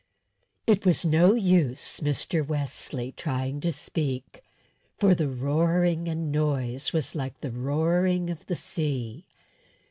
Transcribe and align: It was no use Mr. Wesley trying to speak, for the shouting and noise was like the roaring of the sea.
It 0.65 0.83
was 0.83 1.05
no 1.05 1.35
use 1.35 1.99
Mr. 1.99 2.43
Wesley 2.43 3.11
trying 3.11 3.61
to 3.61 3.71
speak, 3.71 4.43
for 4.97 5.13
the 5.13 5.25
shouting 5.25 6.07
and 6.07 6.31
noise 6.31 6.91
was 6.91 7.13
like 7.13 7.39
the 7.41 7.51
roaring 7.51 8.31
of 8.31 8.47
the 8.47 8.55
sea. 8.55 9.27